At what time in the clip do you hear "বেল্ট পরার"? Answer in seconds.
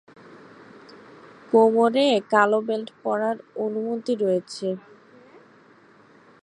2.67-3.37